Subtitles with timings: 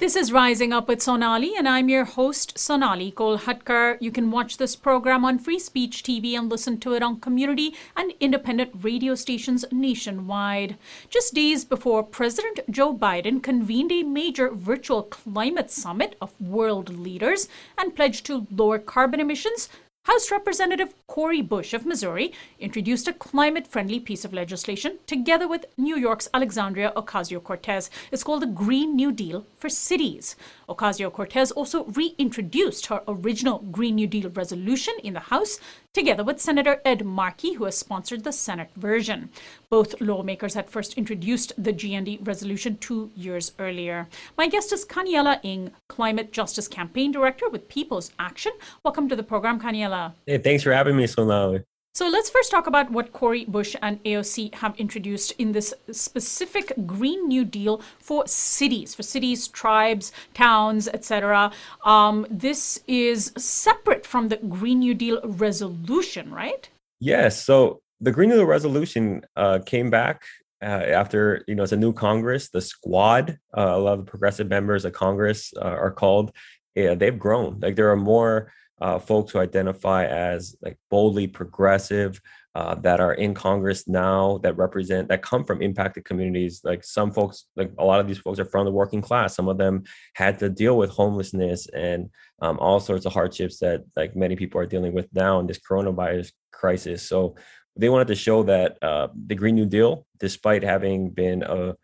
[0.00, 3.96] This is Rising Up with Sonali, and I'm your host, Sonali Kolhatkar.
[4.00, 7.74] You can watch this program on Free Speech TV and listen to it on community
[7.96, 10.76] and independent radio stations nationwide.
[11.08, 17.48] Just days before President Joe Biden convened a major virtual climate summit of world leaders
[17.78, 19.68] and pledged to lower carbon emissions,
[20.04, 22.30] House Representative Cori Bush of Missouri
[22.60, 27.88] introduced a climate friendly piece of legislation together with New York's Alexandria Ocasio Cortez.
[28.12, 30.36] It's called the Green New Deal for Cities.
[30.68, 35.58] Ocasio Cortez also reintroduced her original Green New Deal resolution in the House
[35.94, 39.30] together with Senator Ed Markey, who has sponsored the Senate version.
[39.70, 44.08] Both lawmakers had first introduced the GND resolution two years earlier.
[44.36, 48.52] My guest is Kaniela Ng, Climate Justice Campaign Director with People's Action.
[48.84, 50.14] Welcome to the program, Kaniela.
[50.26, 51.62] Hey, thanks for having me, Sonali.
[51.96, 56.72] So let's first talk about what Cori Bush and AOC have introduced in this specific
[56.86, 61.52] Green New Deal for cities, for cities, tribes, towns, etc.
[61.84, 66.68] Um, this is separate from the Green New Deal resolution, right?
[66.98, 67.40] Yes.
[67.44, 70.24] So the Green New Deal resolution uh, came back
[70.60, 72.48] uh, after you know it's a new Congress.
[72.48, 76.32] The Squad, uh, a lot of the progressive members of Congress uh, are called.
[76.74, 77.60] Yeah, they've grown.
[77.60, 82.20] Like there are more uh, folks who identify as like boldly progressive
[82.54, 86.60] uh, that are in Congress now that represent that come from impacted communities.
[86.62, 89.34] Like some folks, like a lot of these folks are from the working class.
[89.34, 93.84] Some of them had to deal with homelessness and um, all sorts of hardships that
[93.96, 97.02] like many people are dealing with now in this coronavirus crisis.
[97.02, 97.36] So
[97.76, 101.74] they wanted to show that uh, the Green New Deal, despite having been a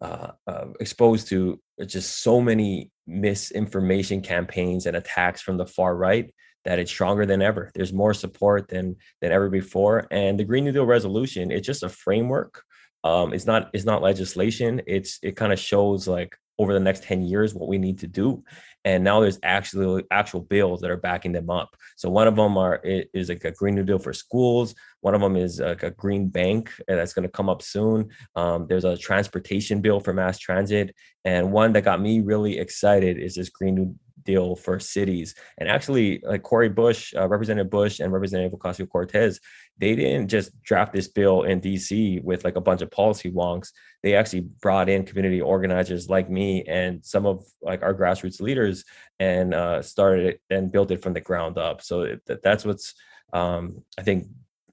[0.00, 6.32] uh, uh, exposed to just so many misinformation campaigns and attacks from the far right
[6.64, 7.70] that it's stronger than ever.
[7.74, 10.06] There's more support than than ever before.
[10.10, 12.62] And the Green New Deal resolution, it's just a framework.
[13.04, 14.82] Um, it's not it's not legislation.
[14.86, 18.06] It's it kind of shows like over the next 10 years what we need to
[18.06, 18.42] do.
[18.84, 21.76] And now there's actually actual bills that are backing them up.
[21.96, 24.74] So one of them are is like a green new deal for schools.
[25.00, 28.10] One of them is like a green bank that's going to come up soon.
[28.36, 30.94] Um, there's a transportation bill for mass transit.
[31.24, 35.34] And one that got me really excited is this green new deal for cities.
[35.56, 39.40] And actually, like Cori Bush, uh, Representative Bush, and Representative Ocasio Cortez,
[39.78, 43.70] they didn't just draft this bill in DC with like a bunch of policy wonks.
[44.02, 48.84] They actually brought in community organizers like me and some of like our grassroots leaders
[49.18, 51.80] and uh, started it and built it from the ground up.
[51.80, 52.94] So it, that's what's
[53.32, 54.28] um, I think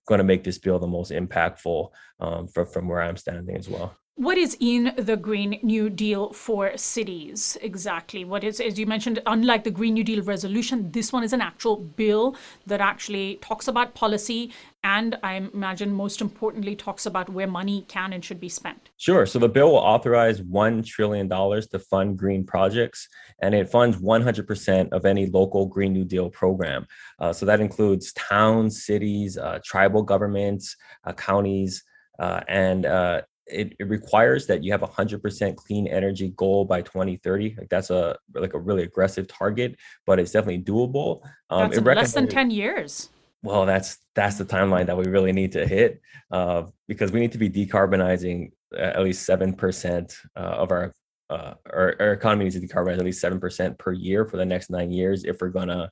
[0.05, 1.89] going to make this bill the most impactful
[2.19, 3.95] um, for, from where I'm standing as well.
[4.15, 8.23] What is in the Green New Deal for cities exactly?
[8.23, 11.41] What is, as you mentioned, unlike the Green New Deal resolution, this one is an
[11.41, 12.35] actual bill
[12.67, 14.53] that actually talks about policy
[14.83, 18.91] and I imagine most importantly talks about where money can and should be spent.
[18.97, 19.25] Sure.
[19.25, 23.09] So the bill will authorize $1 trillion to fund green projects,
[23.41, 26.85] and it funds 100% of any local Green New Deal program.
[27.17, 31.83] Uh, so that includes towns, cities, uh, tribal governments, uh, counties.
[32.19, 36.65] Uh, and uh, it, it requires that you have a hundred percent clean energy goal
[36.65, 37.55] by 2030.
[37.57, 41.21] Like that's a like a really aggressive target, but it's definitely doable.
[41.49, 43.09] Um, that's less than 10 years.
[43.43, 46.01] Well, that's that's the timeline that we really need to hit
[46.31, 50.93] uh, because we need to be decarbonizing at least seven percent uh, of our,
[51.29, 54.45] uh, our our economy needs to decarbonize at least seven percent per year for the
[54.45, 55.91] next nine years if we're gonna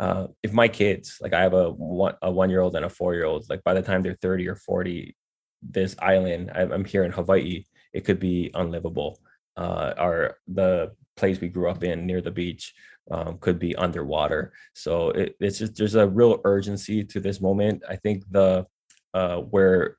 [0.00, 2.88] uh, if my kids like i have a one a one year old and a
[2.88, 5.14] four year old like by the time they're 30 or 40
[5.62, 9.18] this island i'm here in hawaii it could be unlivable.
[9.56, 12.74] Uh our the place we grew up in near the beach
[13.10, 14.52] um, could be underwater.
[14.74, 17.82] So it, it's just there's a real urgency to this moment.
[17.88, 18.66] I think the
[19.14, 19.96] uh where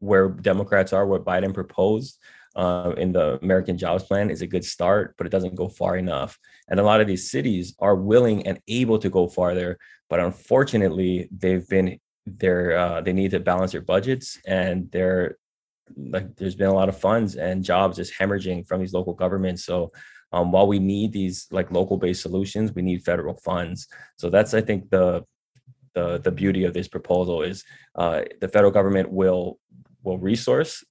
[0.00, 2.18] where democrats are what biden proposed
[2.54, 5.96] uh, in the American Jobs Plan is a good start, but it doesn't go far
[5.96, 6.38] enough.
[6.68, 9.78] And a lot of these cities are willing and able to go farther,
[10.10, 12.00] but unfortunately, they've been
[12.36, 15.36] they're uh, they need to balance their budgets and they're
[15.96, 19.64] like there's been a lot of funds and jobs just hemorrhaging from these local governments.
[19.64, 19.92] So
[20.32, 23.88] um, while we need these like local based solutions we need federal funds.
[24.16, 25.24] So that's i think the
[25.94, 27.64] the the beauty of this proposal is
[27.94, 29.58] uh, the federal government will
[30.02, 30.84] will resource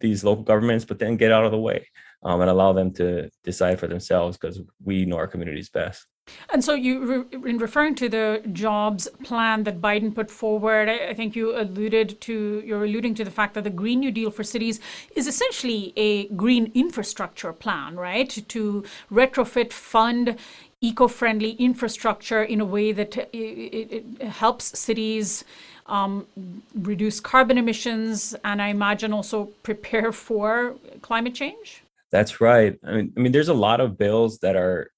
[0.00, 1.86] these local governments but then get out of the way
[2.22, 6.06] um, and allow them to decide for themselves because we know our communities best
[6.52, 11.34] and so, you, in referring to the jobs plan that Biden put forward, I think
[11.34, 14.80] you alluded to, you're alluding to the fact that the Green New Deal for cities
[15.16, 18.30] is essentially a green infrastructure plan, right?
[18.48, 20.36] To retrofit, fund
[20.80, 25.44] eco-friendly infrastructure in a way that it, it, it helps cities
[25.86, 26.26] um,
[26.74, 31.82] reduce carbon emissions and I imagine also prepare for climate change.
[32.10, 32.78] That's right.
[32.84, 34.90] I mean, I mean, there's a lot of bills that are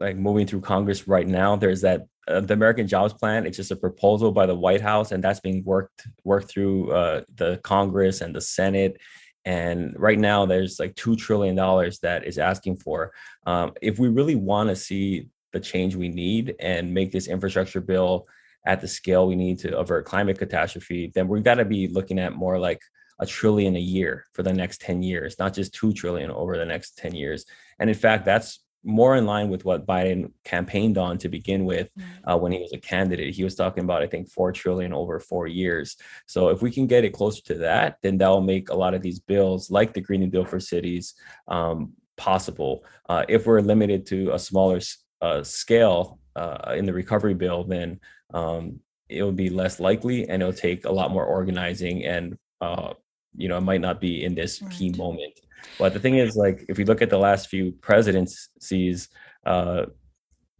[0.00, 1.56] like moving through Congress right now.
[1.56, 3.46] There's that uh, the American Jobs Plan.
[3.46, 7.22] It's just a proposal by the White House, and that's being worked worked through uh,
[7.34, 9.00] the Congress and the Senate.
[9.44, 13.12] And right now, there's like two trillion dollars that is asking for.
[13.46, 17.80] Um, if we really want to see the change we need and make this infrastructure
[17.80, 18.26] bill
[18.66, 22.18] at the scale we need to avert climate catastrophe, then we've got to be looking
[22.18, 22.82] at more like
[23.20, 26.66] a trillion a year for the next 10 years, not just 2 trillion over the
[26.66, 27.46] next 10 years.
[27.78, 31.90] And in fact, that's more in line with what Biden campaigned on to begin with
[32.24, 33.34] uh, when he was a candidate.
[33.34, 35.96] He was talking about, I think, 4 trillion over four years.
[36.26, 38.94] So if we can get it closer to that, then that will make a lot
[38.94, 41.14] of these bills, like the Green New Deal for cities,
[41.48, 42.82] um, possible.
[43.10, 44.80] Uh, if we're limited to a smaller
[45.20, 48.00] uh, scale uh, in the recovery bill, then
[48.32, 48.80] um,
[49.10, 52.94] it will be less likely and it'll take a lot more organizing and uh,
[53.36, 54.72] you know, it might not be in this right.
[54.72, 55.38] key moment.
[55.78, 59.08] But the thing is, like, if we look at the last few presidencies,
[59.46, 59.86] uh,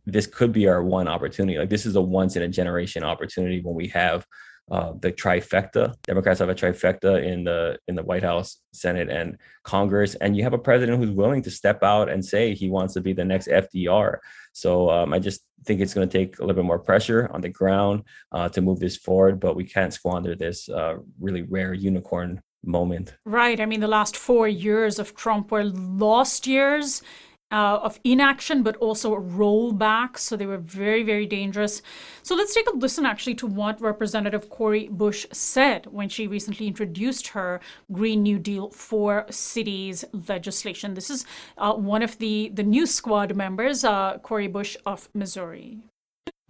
[0.06, 1.59] this could be our one opportunity.
[1.59, 4.27] Like, this is a once in a generation opportunity when we have
[4.71, 5.95] uh, the trifecta.
[6.03, 10.43] Democrats have a trifecta in the in the White House, Senate, and Congress, and you
[10.43, 13.25] have a president who's willing to step out and say he wants to be the
[13.25, 14.19] next FDR.
[14.53, 17.41] So um, I just think it's going to take a little bit more pressure on
[17.41, 18.03] the ground
[18.33, 23.16] uh, to move this forward, but we can't squander this uh, really rare unicorn moment.
[23.25, 23.60] Right.
[23.60, 27.02] I mean, the last four years of Trump were lost years.
[27.50, 30.19] Uh, of inaction, but also rollbacks.
[30.19, 31.81] So they were very, very dangerous.
[32.22, 36.66] So let's take a listen actually to what Representative Cori Bush said when she recently
[36.66, 37.60] introduced her
[37.90, 40.93] Green New Deal for cities legislation.
[40.93, 41.25] This is
[41.56, 45.78] uh, one of the, the new squad members, uh, Cori Bush of Missouri.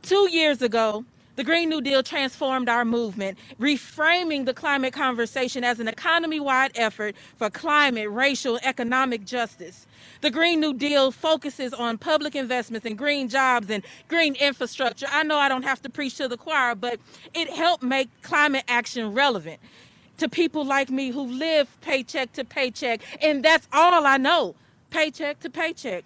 [0.02, 1.04] Two years ago,
[1.38, 6.72] the Green New Deal transformed our movement, reframing the climate conversation as an economy wide
[6.74, 9.86] effort for climate, racial, economic justice.
[10.20, 15.06] The Green New Deal focuses on public investments in green jobs and green infrastructure.
[15.12, 16.98] I know I don't have to preach to the choir, but
[17.34, 19.60] it helped make climate action relevant
[20.16, 23.00] to people like me who live paycheck to paycheck.
[23.22, 24.56] And that's all I know
[24.90, 26.02] paycheck to paycheck.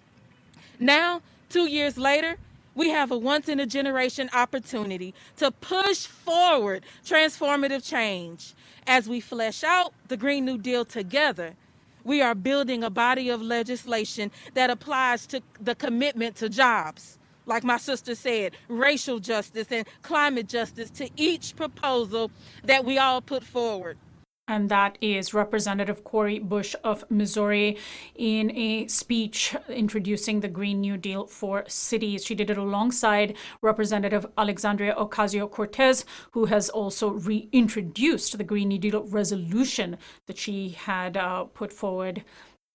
[0.79, 2.37] Now, two years later,
[2.75, 8.53] we have a once in a generation opportunity to push forward transformative change.
[8.87, 11.55] As we flesh out the Green New Deal together,
[12.03, 17.17] we are building a body of legislation that applies to the commitment to jobs.
[17.45, 22.31] Like my sister said, racial justice and climate justice to each proposal
[22.63, 23.97] that we all put forward
[24.53, 27.75] and that is Representative Cori Bush of Missouri
[28.13, 32.23] in a speech introducing the Green New Deal for cities.
[32.23, 38.77] She did it alongside Representative Alexandria Ocasio Cortez, who has also reintroduced the Green New
[38.77, 39.97] Deal resolution
[40.27, 42.23] that she had uh, put forward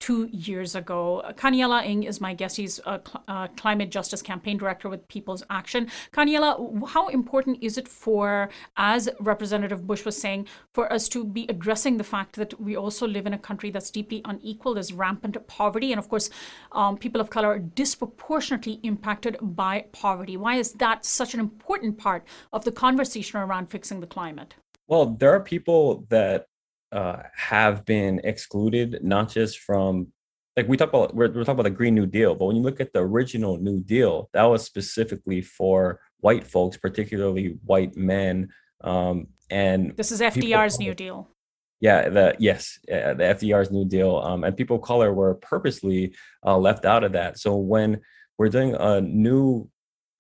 [0.01, 1.23] two years ago.
[1.37, 2.57] Kaniela Ng is my guest.
[2.57, 5.89] He's a cl- uh, climate justice campaign director with People's Action.
[6.13, 11.47] Kaniela, how important is it for, as Representative Bush was saying, for us to be
[11.49, 14.75] addressing the fact that we also live in a country that's deeply unequal?
[14.75, 15.93] There's rampant poverty.
[15.93, 16.31] And of course,
[16.73, 20.37] um, people of color are disproportionately impacted by poverty.
[20.37, 24.55] Why is that such an important part of the conversation around fixing the climate?
[24.89, 26.48] Well, there are people that
[26.93, 30.09] uh, have been excluded, not just from
[30.57, 32.63] like we talk about we're, we're talking about the Green New Deal, but when you
[32.63, 38.49] look at the original New Deal, that was specifically for white folks, particularly white men.
[38.83, 41.29] Um, and this is FDR's New Deal.
[41.81, 46.15] Yeah, the yes, uh, the FDR's New Deal, um, and people of color were purposely
[46.45, 47.39] uh, left out of that.
[47.39, 48.01] So when
[48.37, 49.69] we're doing a new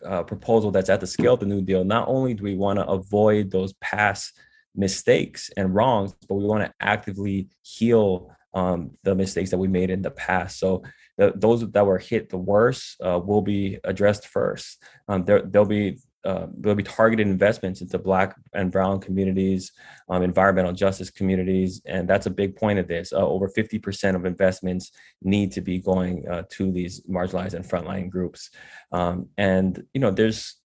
[0.06, 2.78] uh, proposal that's at the scale of the New Deal, not only do we want
[2.78, 4.38] to avoid those past
[4.78, 9.90] mistakes and wrongs, but we want to actively heal um, the mistakes that we made
[9.90, 10.58] in the past.
[10.58, 10.82] So
[11.18, 14.82] the, those that were hit the worst uh, will be addressed first.
[15.08, 19.72] Um, there, there'll be uh, there'll be targeted investments into Black and Brown communities,
[20.08, 23.12] um, environmental justice communities, and that's a big point of this.
[23.12, 24.90] Uh, over 50% of investments
[25.22, 28.50] need to be going uh, to these marginalized and frontline groups.
[28.90, 30.56] Um, and you know, there's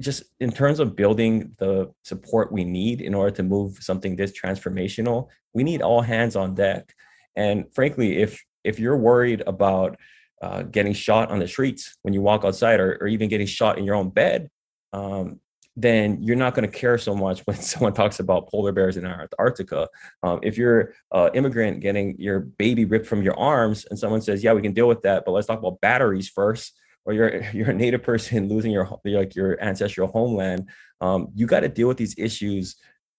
[0.00, 4.32] just in terms of building the support we need in order to move something this
[4.32, 6.94] transformational, we need all hands on deck.
[7.34, 9.96] And frankly, if if you're worried about
[10.40, 13.78] uh, getting shot on the streets when you walk outside, or, or even getting shot
[13.78, 14.50] in your own bed,
[14.92, 15.40] um,
[15.74, 19.06] then you're not going to care so much when someone talks about polar bears in
[19.06, 19.88] Antarctica.
[20.22, 24.44] Um, if you're an immigrant getting your baby ripped from your arms, and someone says,
[24.44, 26.74] "Yeah, we can deal with that, but let's talk about batteries first
[27.04, 30.68] or you're you're a native person losing your like your ancestral homeland,
[31.00, 32.76] um, you got to deal with these issues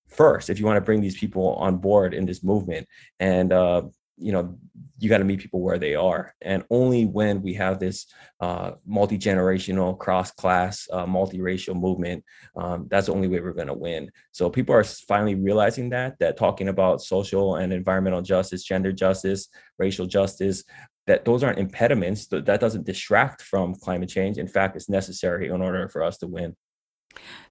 [0.08, 2.88] first if you want to bring these people on board in this movement.
[3.20, 3.84] And uh,
[4.20, 4.58] you know
[5.00, 8.06] you got to meet people where they are and only when we have this
[8.42, 12.24] uh, multi-generational cross-class uh, multiracial movement
[12.58, 16.20] um, that's the only way we're going to win so people are finally realizing that
[16.20, 20.64] that talking about social and environmental justice gender justice racial justice
[21.10, 24.38] that those aren't impediments that, that doesn't distract from climate change.
[24.38, 26.56] In fact it's necessary in order for us to win.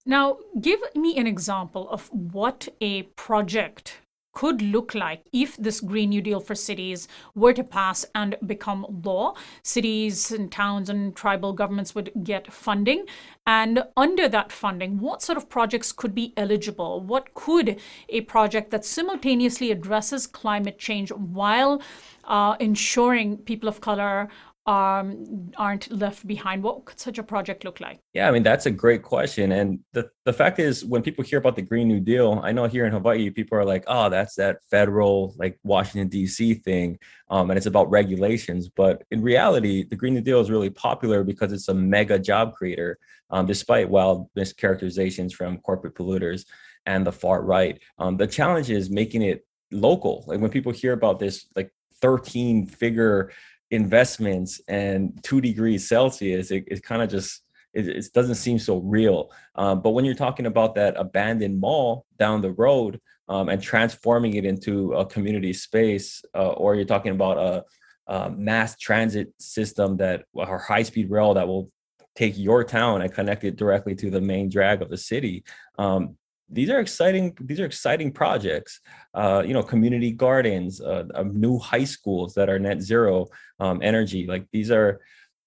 [0.06, 3.96] Now give me an example of what a project
[4.38, 8.87] could look like if this Green New Deal for cities were to pass and become
[9.04, 9.35] law.
[9.64, 13.04] Cities and towns and tribal governments would get funding.
[13.49, 17.00] And under that funding, what sort of projects could be eligible?
[17.00, 21.83] What could a project that simultaneously addresses climate change while
[22.23, 24.28] uh, ensuring people of color
[24.68, 26.62] um, aren't left behind?
[26.62, 28.00] What could such a project look like?
[28.12, 31.38] Yeah, I mean that's a great question, and the the fact is, when people hear
[31.38, 34.34] about the Green New Deal, I know here in Hawaii, people are like, "Oh, that's
[34.34, 36.52] that federal, like Washington D.C.
[36.54, 36.98] thing,"
[37.30, 38.68] um, and it's about regulations.
[38.68, 42.52] But in reality, the Green New Deal is really popular because it's a mega job
[42.54, 42.98] creator,
[43.30, 46.44] um, despite wild mischaracterizations from corporate polluters
[46.84, 47.80] and the far right.
[47.98, 50.25] Um, the challenge is making it local.
[50.26, 51.72] Like when people hear about this, like
[52.02, 53.30] 13 figure
[53.70, 57.42] investments and two degrees Celsius, it, it kind of just
[57.75, 59.30] it, it, doesn't seem so real.
[59.54, 64.34] Um, but when you're talking about that abandoned mall down the road um, and transforming
[64.34, 69.98] it into a community space, uh, or you're talking about a, a mass transit system
[69.98, 71.70] that or high speed rail that will
[72.16, 75.44] take your town and connect it directly to the main drag of the city.
[75.78, 76.16] Um,
[76.50, 78.81] these are exciting these are exciting projects.
[79.14, 83.26] Uh, you know community gardens uh, new high schools that are net zero
[83.61, 84.26] um, energy.
[84.26, 85.00] Like these are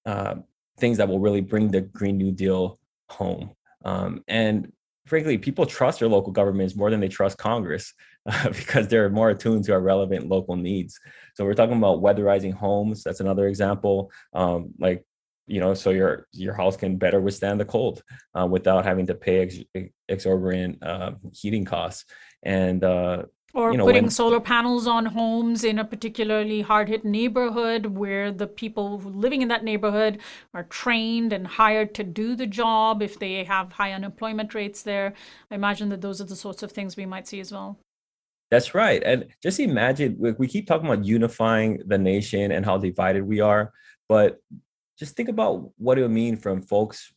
[0.05, 0.35] uh,
[0.77, 2.79] things that will really bring the green new deal
[3.09, 3.51] home.
[3.83, 4.71] Um, and
[5.05, 7.93] frankly people trust their local governments more than they trust congress
[8.43, 10.99] because they're more attuned to our relevant local needs.
[11.35, 13.03] So we're talking about weatherizing homes.
[13.03, 14.11] That's another example.
[14.33, 15.03] Um, like
[15.47, 18.03] you know so your your house can better withstand the cold
[18.35, 22.05] uh, without having to pay ex- exorbitant uh, heating costs
[22.43, 26.87] and uh, or you know, putting when, solar panels on homes in a particularly hard
[26.87, 30.19] hit neighborhood where the people living in that neighborhood
[30.53, 35.13] are trained and hired to do the job if they have high unemployment rates there.
[35.49, 37.77] I imagine that those are the sorts of things we might see as well.
[38.51, 39.01] That's right.
[39.03, 43.71] And just imagine we keep talking about unifying the nation and how divided we are,
[44.07, 44.39] but
[45.01, 47.11] just think about what it would mean from folks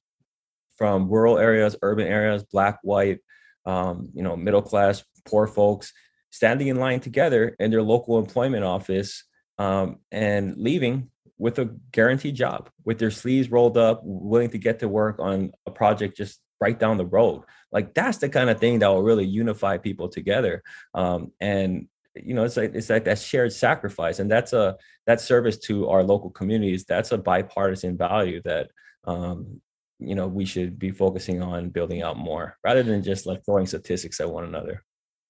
[0.78, 3.18] from rural areas, urban areas, black, white,
[3.66, 5.92] um, you know, middle class, poor folks,
[6.30, 9.24] standing in line together in their local employment office
[9.58, 14.78] um, and leaving with a guaranteed job, with their sleeves rolled up, willing to get
[14.78, 17.42] to work on a project just right down the road.
[17.70, 20.62] Like that's the kind of thing that will really unify people together.
[20.94, 25.20] Um, and you know it's like it's like that shared sacrifice and that's a that
[25.20, 28.70] service to our local communities that's a bipartisan value that
[29.04, 29.60] um
[29.98, 33.66] you know we should be focusing on building out more rather than just like throwing
[33.66, 34.84] statistics at one another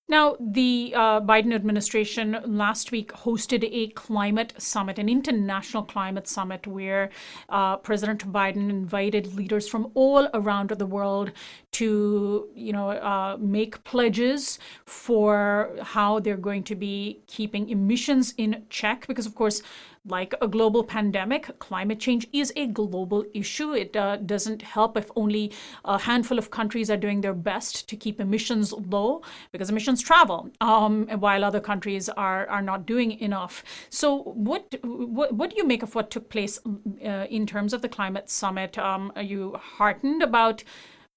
[0.07, 6.67] now, the uh, Biden administration last week hosted a climate summit, an international climate summit,
[6.67, 7.09] where
[7.49, 11.33] uh, President Biden invited leaders from all around the world
[11.73, 18.67] to, you know, uh, make pledges for how they're going to be keeping emissions in
[18.69, 19.07] check.
[19.07, 19.63] Because, of course,
[20.07, 23.73] like a global pandemic, climate change is a global issue.
[23.73, 25.53] It uh, doesn't help if only
[25.85, 30.51] a handful of countries are doing their best to keep emissions low because emissions travel,
[30.61, 33.65] um, while other countries are, are not doing enough.
[33.89, 36.59] So, what, what, what do you make of what took place
[37.05, 38.77] uh, in terms of the climate summit?
[38.77, 40.65] Um, are you heartened about?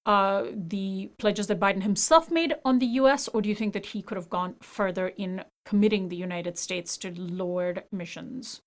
[0.06, 3.84] Uh, the pledges that Biden himself made on the US, or do you think that
[3.84, 8.62] he could have gone further in committing the United States to lowered emissions?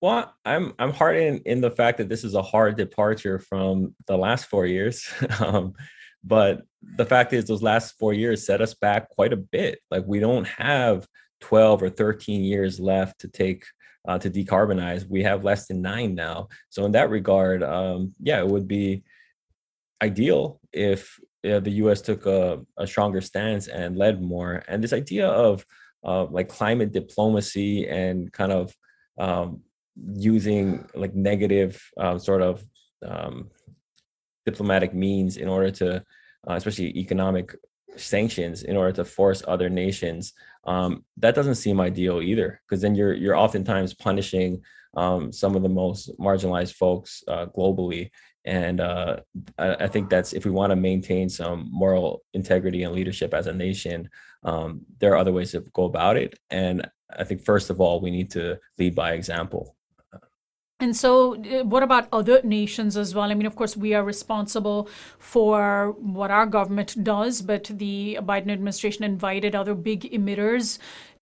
[0.00, 4.16] Well, I'm I'm heartened in the fact that this is a hard departure from the
[4.16, 5.06] last four years.
[5.40, 5.74] um,
[6.24, 9.80] but the fact is, those last four years set us back quite a bit.
[9.90, 11.06] Like we don't have
[11.40, 13.64] 12 or 13 years left to take
[14.08, 15.06] uh, to decarbonize.
[15.08, 16.48] We have less than nine now.
[16.70, 19.02] So in that regard, um, yeah, it would be
[20.02, 22.00] ideal if the U.S.
[22.00, 24.62] took a, a, stronger stance and led more.
[24.68, 25.64] And this idea of
[26.04, 28.74] uh, like climate diplomacy and kind of
[29.18, 29.62] um,
[29.96, 32.64] using like negative uh, sort of
[33.06, 33.50] um,
[34.46, 35.96] diplomatic means in order to,
[36.48, 37.54] uh, especially economic
[37.96, 40.32] sanctions, in order to force other nations.
[40.64, 44.62] Um, that doesn't seem ideal either, because then you're you're oftentimes punishing
[44.96, 48.10] um, some of the most marginalized folks uh, globally,
[48.44, 49.18] And uh,
[49.58, 53.46] I, I, think that's if we want to maintain some moral integrity and leadership as
[53.46, 54.10] a nation,
[54.42, 56.38] um, there are other ways to go about it.
[56.50, 59.76] And I think first of all, we need to lead by example.
[60.80, 63.30] And so, uh, what about other nations as well?
[63.30, 68.50] I mean, of course, we are responsible for what our government does, but the Biden
[68.50, 70.78] administration invited other big emitters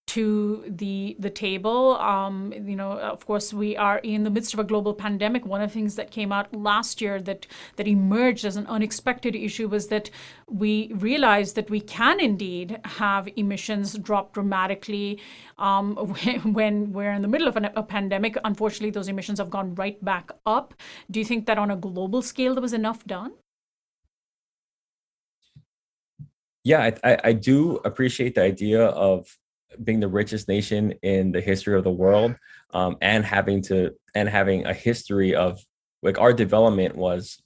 [0.09, 1.97] to the the table.
[1.97, 5.45] Um, you know, of course, we are in the midst of a global pandemic.
[5.45, 7.47] One of the things that came out last year that
[7.77, 10.11] that emerged as an unexpected issue was that
[10.49, 15.21] we realized that we can indeed have emissions drop dramatically
[15.59, 15.95] um,
[16.57, 18.37] when we're in the middle of an, a pandemic.
[18.45, 20.73] Unfortunately, those emissions have gone right back up.
[21.11, 23.33] Do you think that on a global scale there was enough done?
[26.65, 29.37] Yeah, I, I, I do appreciate the idea of
[29.83, 32.35] being the richest nation in the history of the world
[32.73, 35.61] um, and having to and having a history of
[36.03, 37.43] like our development was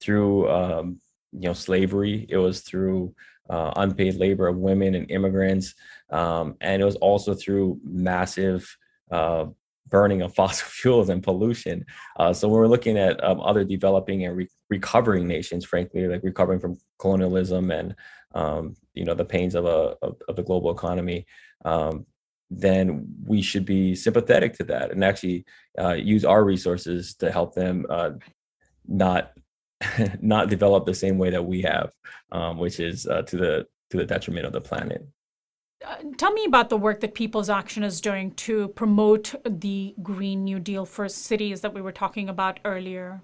[0.00, 1.00] through um,
[1.32, 2.26] you know slavery.
[2.28, 3.14] It was through
[3.48, 5.74] uh, unpaid labor of women and immigrants
[6.10, 8.76] um, and it was also through massive
[9.10, 9.46] uh,
[9.88, 11.84] burning of fossil fuels and pollution
[12.18, 16.22] uh, so when we're looking at um, other developing and re- recovering nations frankly like
[16.22, 17.94] recovering from colonialism and
[18.34, 21.26] um, you know the pains of a of, of the global economy
[21.64, 22.06] um,
[22.48, 25.44] then we should be sympathetic to that and actually
[25.80, 28.10] uh, use our resources to help them uh,
[28.86, 29.32] not
[30.20, 31.92] not develop the same way that we have,
[32.32, 35.06] um, which is uh, to the to the detriment of the planet.
[35.84, 40.44] Uh, tell me about the work that People's Action is doing to promote the Green
[40.44, 43.22] New Deal for cities that we were talking about earlier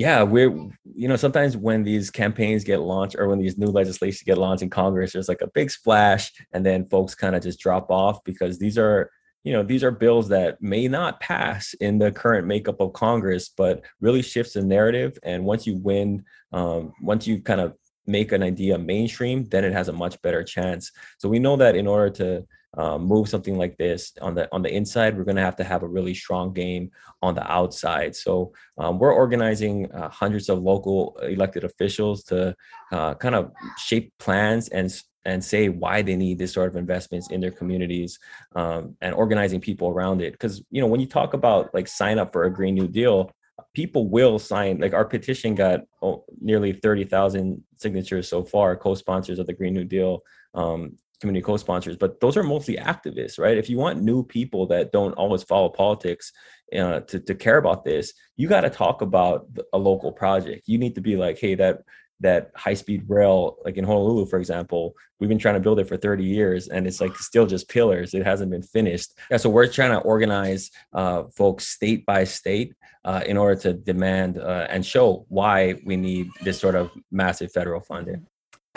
[0.00, 0.48] yeah, we're
[0.94, 4.62] you know sometimes when these campaigns get launched or when these new legislation get launched
[4.62, 8.24] in Congress, there's like a big splash, and then folks kind of just drop off
[8.24, 9.10] because these are
[9.44, 13.50] you know these are bills that may not pass in the current makeup of Congress,
[13.54, 15.18] but really shifts the narrative.
[15.22, 17.74] And once you win, um, once you kind of
[18.06, 20.90] make an idea mainstream, then it has a much better chance.
[21.18, 24.62] So we know that in order to um, move something like this on the on
[24.62, 26.90] the inside we're going to have to have a really strong game
[27.20, 32.54] on the outside so um, we're organizing uh, hundreds of local elected officials to
[32.92, 37.30] uh, kind of shape plans and and say why they need this sort of investments
[37.30, 38.18] in their communities
[38.54, 42.18] um, and organizing people around it because you know when you talk about like sign
[42.20, 43.32] up for a green new deal
[43.74, 49.46] people will sign like our petition got oh, nearly 30,000 signatures so far co-sponsors of
[49.46, 50.20] the green new deal
[50.54, 53.58] um, community co-sponsors, but those are mostly activists, right?
[53.58, 56.32] If you want new people that don't always follow politics
[56.76, 60.66] uh, to, to care about this, you got to talk about a local project.
[60.66, 61.82] You need to be like, hey, that
[62.20, 65.96] that high-speed rail, like in Honolulu, for example, we've been trying to build it for
[65.96, 68.14] 30 years, and it's like still just pillars.
[68.14, 69.12] It hasn't been finished.
[69.30, 73.72] Yeah, so we're trying to organize uh, folks state by state uh, in order to
[73.72, 78.26] demand uh, and show why we need this sort of massive federal funding.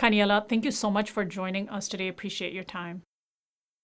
[0.00, 2.08] Kaniela, thank you so much for joining us today.
[2.08, 3.02] Appreciate your time.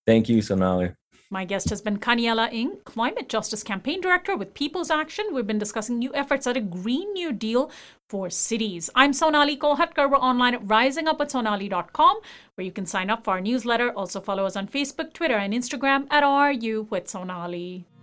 [0.07, 0.93] Thank you, Sonali.
[1.33, 5.27] My guest has been Kaniela Ng, Climate Justice Campaign Director with People's Action.
[5.33, 7.71] We've been discussing new efforts at a Green New Deal
[8.09, 8.91] for cities.
[8.97, 10.11] I'm Sonali Kolhatkar.
[10.11, 12.17] We're online at risingupwithsonali.com,
[12.57, 13.93] where you can sign up for our newsletter.
[13.93, 17.87] Also follow us on Facebook, Twitter, and Instagram at RU with Sonali.